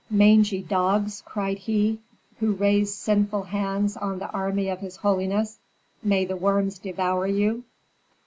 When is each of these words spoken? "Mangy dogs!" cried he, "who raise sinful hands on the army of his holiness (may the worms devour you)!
"Mangy 0.09 0.63
dogs!" 0.63 1.21
cried 1.27 1.59
he, 1.59 1.99
"who 2.39 2.53
raise 2.53 2.91
sinful 2.91 3.43
hands 3.43 3.95
on 3.95 4.17
the 4.17 4.31
army 4.31 4.67
of 4.69 4.79
his 4.79 4.95
holiness 4.95 5.59
(may 6.01 6.25
the 6.25 6.35
worms 6.37 6.79
devour 6.79 7.27
you)! 7.27 7.63